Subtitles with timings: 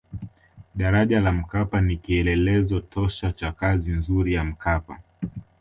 [0.75, 4.99] daraja la mkapa ni kielelezo tosha cha kazi nzuri ya mkapa